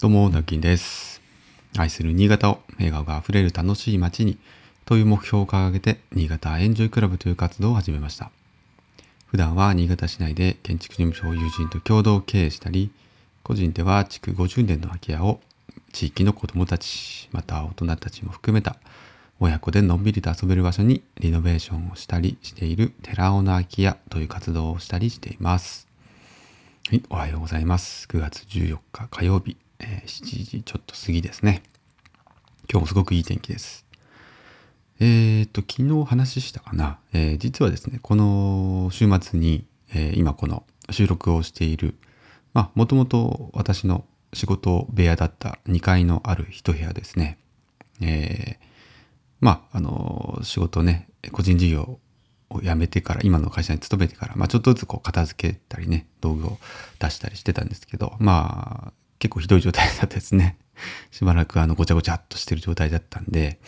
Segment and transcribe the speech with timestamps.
[0.00, 1.20] どうも、なきんです。
[1.76, 4.38] 愛する新潟を笑顔があふれる楽しい街に
[4.84, 8.30] という目標を掲げて、新潟エンジョイクラブという活動を始めました。
[9.26, 12.92] 普段は新潟市内で建築事務所を友人と共同経営したり、
[13.42, 15.40] 個人では築50年の空き家を
[15.92, 18.76] 地域の子どもたち、また大人たちも含めた
[19.40, 25.88] 親子でのんびりと遊べる場所にリノベーションをしたりしている寺尾の空き家という活動をしたりしています。
[26.88, 28.06] はい、おはようございます。
[28.06, 31.62] 9月14日火曜日、えー7時ちょっと過ぎですね。
[32.70, 33.86] 今日もすごくいい天気です。
[35.00, 41.94] えーと、昨日話したかな、えー実はですね、この週末に、えー今この収録をしている、
[42.54, 47.38] まあ、もともと私の仕事部屋だった2階のある一部屋ですね。
[48.00, 48.58] え
[49.40, 52.00] まあ、あの、仕事ね、個人事業
[52.50, 56.58] を辞めてから、今の会社に勤めてから、まあ、ちょっとずつこう片付けたりね、道具を
[56.98, 60.58] 出したりしてたんですけど、まあ、結構ひどい状態だったですね。
[61.10, 63.60] しばらくあの、ごちゃごちゃっとしてる状態だったんで、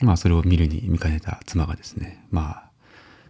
[0.00, 2.70] まあ、それを見るに見かねた妻がですね、まあ、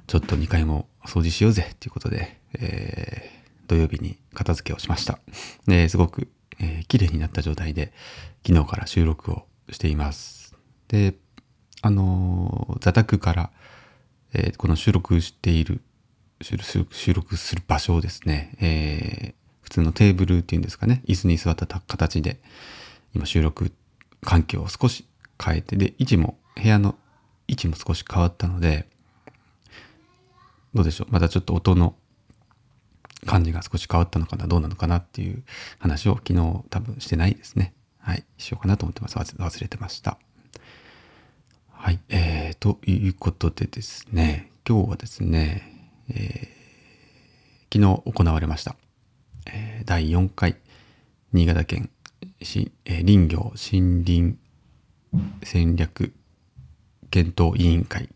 [0.06, 3.40] ちょっと2階も掃除しようぜっていうことで、えー
[3.70, 5.20] 土曜日に片付けをしました。
[5.68, 6.26] で、すごく、
[6.58, 7.92] えー綺麗になった状態で、
[8.44, 10.56] 昨日から収録をしています。
[10.88, 11.14] で、
[11.80, 13.52] あのー座卓から、
[14.32, 15.82] えーこの収録している
[16.42, 16.56] 収
[17.14, 19.39] 録する場所をですね、えー
[19.70, 21.02] 普通のテーブルっていうんですかね。
[21.06, 22.40] 椅子に座った形で
[23.14, 23.72] 今収録
[24.22, 25.06] 環境を少し
[25.42, 26.96] 変えてで位置も部屋の
[27.48, 28.88] 位置も少し変わったので
[30.74, 31.12] どうでしょう。
[31.12, 31.94] またちょっと音の
[33.26, 35.42] 感じが少し変わったのかなどうなのかなっていう
[35.78, 37.72] 話を昨日多分してないですね。
[37.98, 38.24] はい。
[38.38, 39.16] しようかなと思ってます。
[39.16, 40.18] 忘れてました。
[41.70, 46.60] はい、えー、ということでですね、今日はですね、えー
[47.72, 48.74] 昨日行われました、
[49.52, 50.56] え第4回
[51.32, 51.90] 新潟県、
[52.40, 52.70] 林
[53.28, 54.36] 業森林
[55.42, 56.12] 戦略
[57.10, 58.08] 検討委員会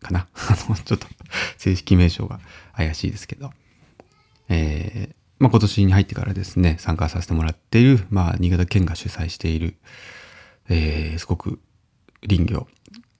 [0.00, 0.28] かな、
[0.84, 1.06] ちょっと
[1.58, 2.40] 正式名称が
[2.74, 3.52] 怪しいですけど、
[4.48, 9.76] えーまあ、今年に入ってからですね、参加させてもらっている、まあ、新潟県が主催している、
[10.68, 11.60] えーすごく
[12.28, 12.68] 林業、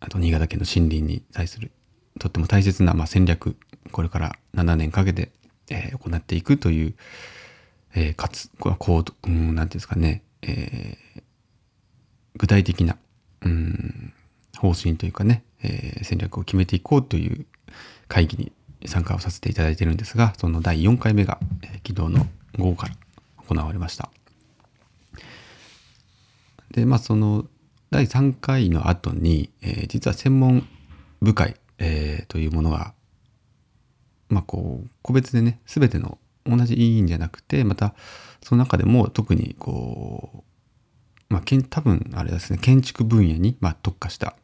[0.01, 1.72] あと新潟県の森林に対する
[2.19, 3.56] とっても大切な、まあ、戦略、
[3.91, 5.33] これから7年かけて、
[5.71, 6.95] えー行っていくという、
[7.95, 11.23] えーかつ、これは行動、うん、なんていうんですかね、えー
[12.37, 12.97] 具体的な、
[13.43, 14.13] うん、
[14.59, 17.47] 方針というかね、えー戦略を決めていこうという
[18.09, 18.53] 会議に
[18.87, 22.27] 参加をさせていただいてるんですが、その第4回目が、えー昨日の
[22.59, 22.95] 午後から
[23.47, 24.11] 行われました。
[26.71, 27.47] で、まあ、その
[27.91, 30.67] 第3回の後に、えー実は専門
[31.23, 32.95] 部会、えーというものが、
[34.34, 37.95] まあ、こう、個別でね、すべての同じ委員じゃなくて、また、
[38.43, 40.45] その中でも特に、こ
[41.31, 44.37] う、まあ、多分、あれですね、建築分野に、まあ、特化した、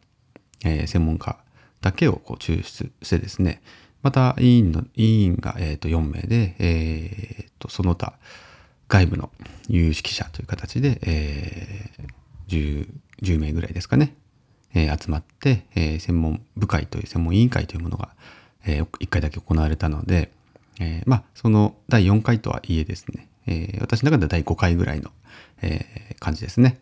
[0.64, 1.38] えー専門家
[1.80, 3.62] だけをこう抽出してですね、
[4.02, 8.14] また委員の、委員が、えと4名で、えーとその他、
[8.88, 9.30] 外部の
[9.68, 12.10] 有識者という形で、えー
[12.48, 12.88] 10,
[13.22, 14.14] 10名ぐらいですかね、
[14.74, 18.10] えー集まって、えー専門部会という専門委員会というものが、
[18.66, 20.30] え1回だけ行われたので、
[20.80, 25.10] えーまあその第4回とはいえですね、えー私の中では第5回ぐらいの、
[25.62, 26.78] えー感じですね。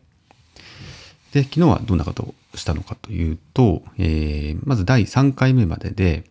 [1.32, 6.24] で、昨日はどんなことをしたのかというと、えーまず第3回目までで、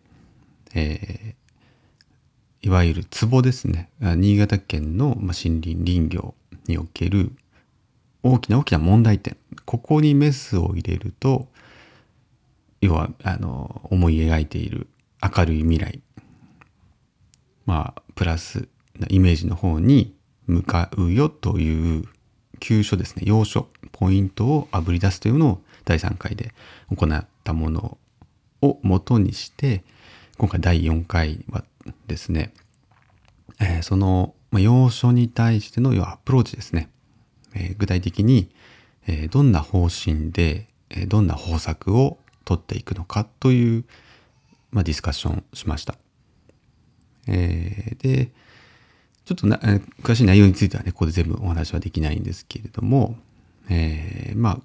[0.74, 1.38] えー
[2.60, 3.88] いわゆる壺ですね。
[4.00, 5.32] 新潟県の森
[5.62, 6.34] 林林業
[6.66, 7.30] における
[8.22, 9.36] 大きな大きな問題点。
[9.64, 11.46] ここにメスを入れると、
[12.80, 14.88] 要は、あの、思い描いている
[15.22, 16.02] 明るい未来。
[17.66, 18.68] まあ、プラス
[18.98, 20.14] なイメージの方に
[20.46, 22.04] 向かうよという
[22.60, 23.22] 急所ですね。
[23.26, 26.52] 要所、ポイントをあぶり出すというのを第3回で
[26.94, 27.98] 行ったもの
[28.62, 29.84] を元にして、
[30.38, 31.64] 今回第4回は
[32.06, 32.52] ですね、
[33.60, 36.90] えーその、要所に対しての要はアプローチですね。
[37.54, 38.50] えー具体的に、
[39.06, 43.84] えーどんな方針で、えどんな方策を取っていくのかという、
[44.70, 45.96] まあ、ディスカッションしました。
[47.26, 48.30] えーで、
[49.24, 53.16] ちょっとな、えー詳しい内容についてはね、ここで全部お話はできないんですけれども、
[53.68, 54.60] えーまあ、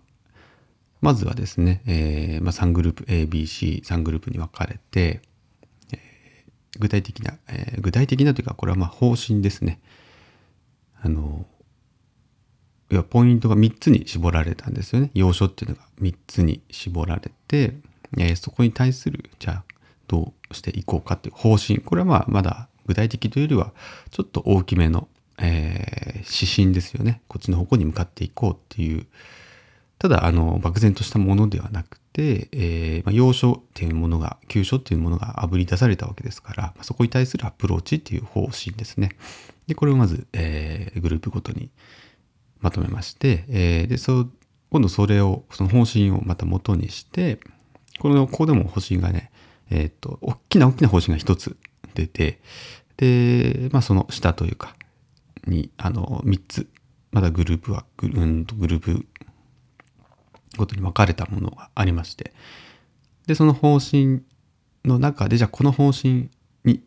[1.02, 5.22] まずはですね、えーまあ、3グループ A、B、C、3グループに分かれて、
[5.92, 6.00] えー
[6.80, 9.80] 具体的な、えー具体的なというか、これはまあ方針ですね。
[11.02, 11.46] あの、
[12.90, 15.12] 要はポイントが3つに絞られたんですよね。
[15.14, 17.76] 要所っていうのが3つに絞られて、
[18.18, 19.64] えーそこに対する、じゃあ、
[20.08, 21.80] どうしていこうかっていう方針。
[21.80, 23.74] これはまあ、まだ具体的というよりは、
[24.12, 25.08] ちょっと大きめの、
[25.40, 27.22] えー、指針ですよね。
[27.28, 29.06] こっちの方向に向かっていこうっていう、
[30.00, 39.16] ただ、あの、漠然としたものではなくて、えー、まあ、要所っていうものが、急所っていうものがあぶり出されたわけですから、まあそこに対するアプローチっていう方針ですね。
[39.68, 41.70] で、これをまず、えー、グループごとに
[42.60, 44.32] まとめまして、えー、で、そう、
[44.72, 47.40] 今度それを、その方針をまた元にして、
[48.00, 49.32] この、ここでも方針がね、
[49.70, 51.58] えっ、と、大きな大きな方針が一つ
[51.94, 52.40] 出て、
[52.98, 54.76] で、まあその下というか、
[55.48, 56.68] に、あの、3つ、
[57.12, 59.06] まだグループは、グルうんとグループ
[60.58, 62.34] ごとに分かれたものがありまして、
[63.28, 64.24] で、その方針
[64.86, 66.30] の中で、じゃあこの方針
[66.64, 66.84] に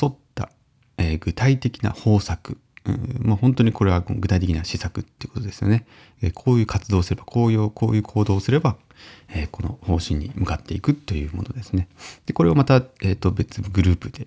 [0.00, 0.50] 沿った、
[0.98, 5.86] えー、具体的な方策、うん、もう本当にこれは具体的な施策っていうことですよね。
[6.22, 8.76] えー、こういう活動をすれば、こういう、こういう行動をすれば、
[9.30, 11.88] えー、この方針に向かっていくというものですね。
[12.26, 14.26] で、これをまた、えっ、と、別グループで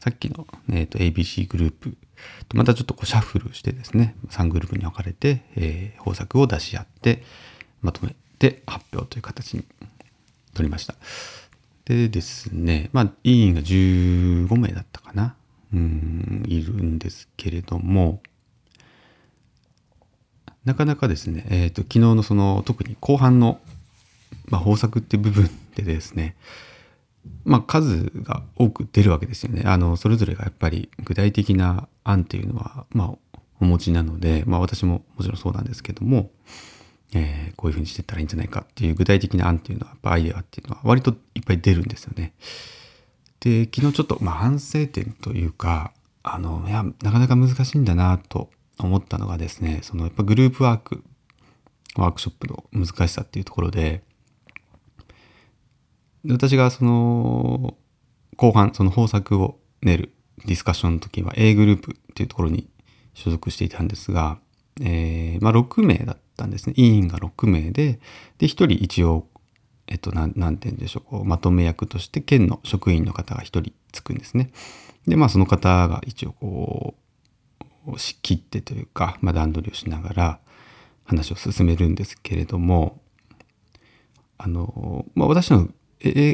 [0.00, 1.96] さっきの、えーと、ABC グループ
[2.48, 7.22] とまたちょっとこうシャッフルしてですね3グループに分かれて、えー、方策を出し合って
[7.82, 9.64] まとめて発表という形に
[10.54, 10.94] 取りました。
[11.84, 15.34] でですねまあ委員が15名だったかな
[15.72, 18.20] うんいるんですけれども
[20.64, 23.58] なかなかですね、えーと、昨日のその特に後半の、
[24.50, 26.36] まあ、方策って部分でですね
[27.44, 29.62] まあ、数が多く出るわけですよね。
[29.66, 36.30] あのそれぞれがやっぱり具体的な案っていうのは、まあ、お持ちなので、まあ、私ももちろんそうなんですけども、
[37.14, 42.34] えー、こういうふうにしていったらいいんじゃないかっていう具体的な案っていうのはやっぱアイデアっていうのは割といっぱい出るんですよね。
[43.40, 45.92] で昨日ちょっと、まあ、反省点というか
[46.22, 51.04] あのいやなかなか難しいんだなと思ったのがですねそのやっぱグループワーク
[51.96, 54.02] ワークショップの難しさっていうところで
[56.26, 57.76] 私がその
[58.36, 60.12] 後半その方策を練る
[60.44, 62.68] ディスカッションの時は A グループっていうところに
[63.14, 64.38] 所属していたんですが、
[64.80, 67.98] えー、まあ、6名だったんですね委員が6名で
[68.38, 69.26] で1人一応
[69.86, 74.50] えっと何て言うんでしょうこうまとめ役として県の職員の方が1人つくんですね。
[75.06, 76.94] でまあその方が一応こ
[77.86, 80.40] う仕切ってというか、まあ、段取りをしながら
[81.04, 83.00] 話を進めるんですけれども
[84.36, 85.68] あの、まあ、私の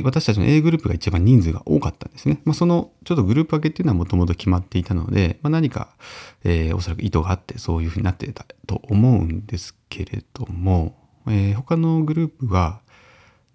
[0.04, 2.40] 私たちの A グループが一番人数が多かったんですね。
[2.44, 5.96] まあ、そのちょっとグループ分けっていうのはもともと決まっていたので、まあ、何か、
[6.44, 10.96] えー、おそらく意図があってそういうふうになってたと思うんですけれども、
[11.26, 12.82] えー、他のグループは、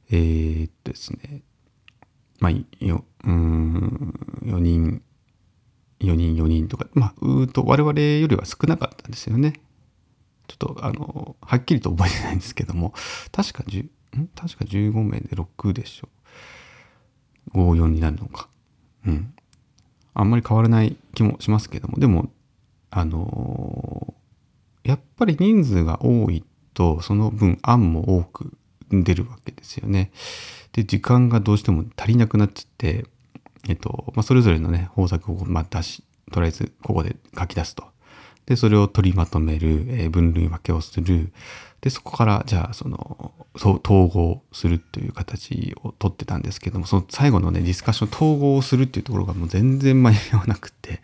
[0.09, 1.43] えー、っとですね、
[2.39, 4.13] まあ、ようん
[4.43, 5.01] 4人、
[5.99, 9.53] 4人、4人とか、まあ、うと我々よりは少なかったんですよね。
[10.47, 12.93] ちょっと、あの、はっきりと覚えてないんですけども、
[13.31, 14.27] 確か10、ん？
[14.27, 16.09] 確か15名で6でしょ。
[17.53, 18.49] 54になるのか。
[19.05, 19.33] うん。
[20.13, 22.31] あんまり変わらない気もしますけども、でも、
[22.91, 28.57] あのー、やっぱり人数が多いと、その分案も多く
[28.89, 30.11] 出るわけですよね。
[30.73, 33.05] で、時間がどうしても足りなくなっちゃって、
[33.67, 37.85] えっと、まあ、それぞれのね、方策をまあ出し、とりあえずここで書き出すと。
[38.49, 41.31] で、それを取りまとめる、えー、分類分けをする。
[41.81, 51.01] で、そこから、じゃあ、その、統合するという形をとってたんですけども、その最後のね、ディスカッション統合をするっていうところがもう全然間に合わなくて、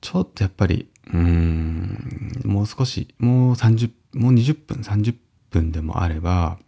[0.00, 5.14] ちょっとやっぱり、うん、もう少し、もう30、もう20分、30
[5.50, 6.58] 分でもあれば、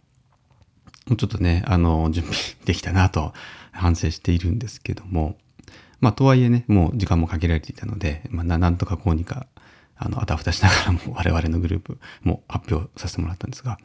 [1.07, 3.33] もうちょっとね、あの、準備できたなと
[3.71, 5.35] 反省しているんですけども、
[5.99, 9.47] まあ、とはいえね、もう時間も限られていたので、まあ、なんとかこうにか、
[9.97, 13.79] あの、あたふたしながらも 我々のグループも発表させてもらったんですが、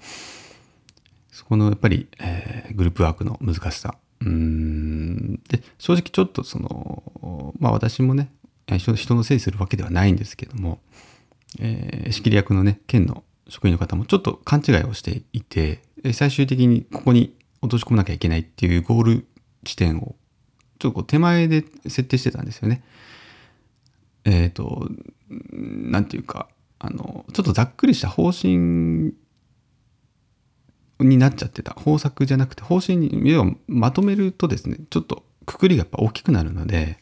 [1.31, 3.97] そこのやっぱり、えー、グループワークの難しさ。
[4.21, 8.31] うん、で、正直ちょっとその、まあ私もね、
[8.76, 10.81] 人のせいするわけではないんですけども、
[11.59, 15.81] えー、仕切り役のね、県の職員の方もちょっと勘違いをしていて、
[16.12, 19.26] 最終的にここに落とし込まなきゃいけないっていうゴール
[19.64, 20.16] 地点を
[20.83, 22.83] ちょっとこう手前で設定してたんですよね。
[24.25, 24.89] えっ、ー、と、
[25.31, 26.49] なんていうか、
[26.81, 29.15] あの、ちょっとざっくりした方針
[30.99, 31.73] になっちゃってた。
[31.75, 36.99] 方策じゃなくて、方針に、要はまとめるとですね、ちょっとくくりがやっぱ大きくなるので、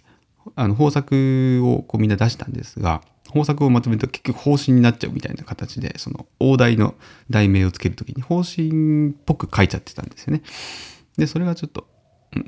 [0.57, 6.95] あの方策をこうみんな出したんですが、方策をまとめると結局方針になっちゃうみたいな形で、その大台の
[7.31, 10.43] 題名をつけるときに方針っぽく書いちゃってたんですよね。
[11.17, 11.87] で、それがちょっと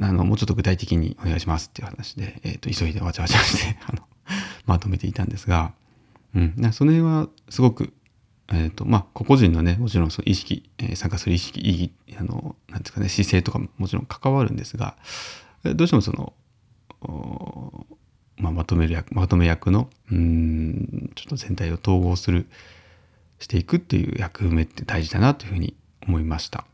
[0.00, 4.02] あの、もうちょっと具体的にお願いしますっていう話で、えっ、ー、と、急いでわちゃわちゃして あの、
[4.66, 5.72] まとめていたんですが、
[6.34, 7.92] うん、その辺はすごく、
[8.48, 14.96] えっ、ー、と、まあ、個々人のね、もちろんその意識、えー、参加する意識、意義、あの、なんですかね、姿勢とかももちろん関わるんですが、
[15.64, 16.32] どうしてもその、
[18.36, 22.46] まあ、まとめる役まとめ役のうんちょっと全体を統合する
[23.38, 26.64] していくっていう役目って大事だなというふうに思いました。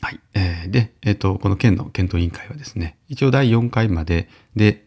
[0.00, 0.20] はい。
[0.34, 4.86] えー、で、えっ、ー、と、この県の検討委員会はですね、一応第4回までで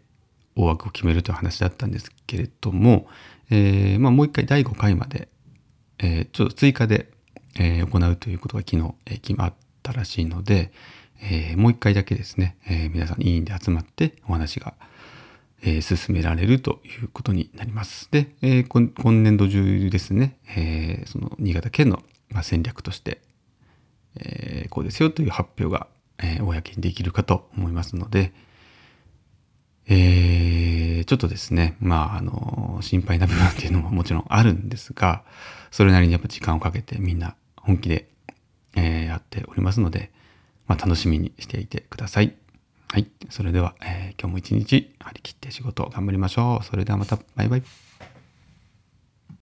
[0.56, 3.08] 大枠を決めるという話だったんですけれども、
[3.50, 5.28] えー、まあ、もう一回第5回まで、
[6.00, 7.12] えー、ちょっと追加で、
[7.60, 9.54] えー、行うということが昨日、え、決まっ
[9.84, 10.72] たらしいので、
[11.22, 14.74] え、もう一回だけですね、え、皆さん委員で集まってお話が、
[15.62, 18.10] え、進められるということになります。
[18.12, 18.92] で、え、今
[19.24, 23.22] 年度中ですね、え、その新潟県の、ま、戦略として、
[24.20, 25.88] え、こうですよという発表が、
[26.18, 28.34] え、公にできるかと思いますので、
[29.88, 35.24] えー、ちょっとですね、まあ、あの、心配な部分っていうのももちろんあるんですが、
[35.72, 38.08] それなりにやっぱ時間をかけてみんな本気で、
[38.76, 40.12] えー、やっておりますので、
[40.68, 42.36] まあ、楽しみにしていてください。
[42.90, 43.08] はい。
[43.30, 46.66] それでは、えー、今日も一日張り切って仕事を頑張りましょう。
[46.66, 47.91] それではまた、バイバイ。